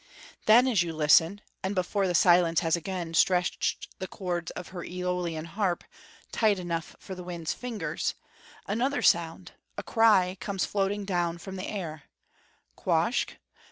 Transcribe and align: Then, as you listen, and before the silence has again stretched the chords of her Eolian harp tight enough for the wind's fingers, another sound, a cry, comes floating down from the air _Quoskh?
Then, 0.47 0.67
as 0.67 0.81
you 0.81 0.93
listen, 0.95 1.41
and 1.61 1.75
before 1.75 2.07
the 2.07 2.15
silence 2.15 2.61
has 2.61 2.75
again 2.75 3.13
stretched 3.13 3.87
the 3.99 4.07
chords 4.07 4.49
of 4.53 4.69
her 4.69 4.81
Eolian 4.83 5.45
harp 5.45 5.83
tight 6.31 6.57
enough 6.57 6.95
for 6.97 7.13
the 7.13 7.23
wind's 7.23 7.53
fingers, 7.53 8.15
another 8.65 9.03
sound, 9.03 9.51
a 9.77 9.83
cry, 9.83 10.37
comes 10.39 10.65
floating 10.65 11.05
down 11.05 11.37
from 11.37 11.55
the 11.55 11.67
air 11.67 12.05
_Quoskh? 12.75 13.33